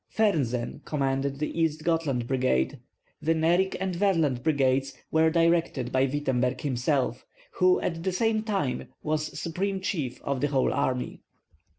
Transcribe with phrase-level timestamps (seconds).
[0.09, 2.79] Fersen commanded the East Gothland brigade;
[3.21, 7.23] the Nerik and Werland brigades were directed by Wittemberg himself,
[7.59, 11.21] who at the same time was supreme chief of the whole army.